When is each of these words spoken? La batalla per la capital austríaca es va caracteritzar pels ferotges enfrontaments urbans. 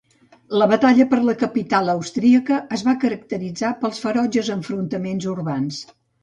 La 0.59 0.67
batalla 0.69 1.05
per 1.09 1.19
la 1.25 1.35
capital 1.41 1.91
austríaca 1.93 2.57
es 2.79 2.85
va 2.87 2.95
caracteritzar 3.05 3.71
pels 3.85 4.01
ferotges 4.07 4.51
enfrontaments 4.57 5.31
urbans. 5.37 5.85